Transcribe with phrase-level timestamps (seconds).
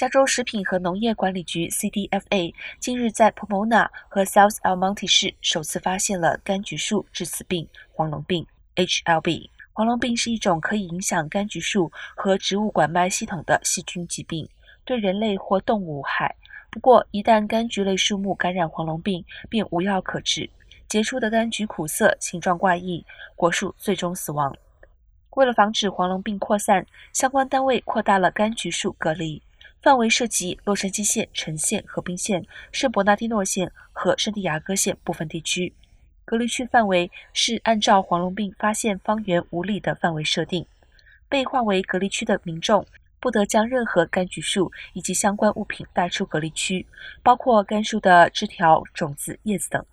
[0.00, 9.50] 加州食品和农业管理局 （CDFA） 近日在 Pomona 和 South Almonte 市首次发现了柑橘树致死病——黄龙病 （HLB）。
[9.74, 14.48] 黄龙病是一种可以影响柑橘树和植物管脉系统的细菌疾病，
[14.86, 16.34] 对人类或动物无害。
[16.70, 20.48] 不过，一旦柑橘类树木感染黄龙病，便无药可治，
[20.88, 23.04] 结出的柑橘苦涩、形状怪异，
[23.36, 24.56] 果树最终死亡。
[25.32, 29.42] 为了防止黄龙病扩散，相关单位扩大了柑橘树隔离。
[29.82, 35.72] 范围涉及洛杉矶县、城县、河滨县、圣伯纳蒂诺县和圣地亚哥县部分地区。
[36.24, 40.64] 隔离区范围是按照黄龙病发现方圆五里的范围设定。
[41.28, 42.84] 被划为隔离区的民众
[43.20, 46.84] 不得将任何柑橘树以及相关物品带出隔离区，
[47.22, 49.84] 包括柑树的枝条、种子、叶子等。